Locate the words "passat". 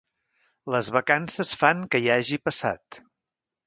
2.49-3.05